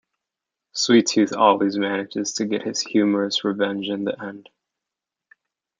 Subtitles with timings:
[0.73, 4.49] Sweet Tooth always manages to get his humorous revenge in the end.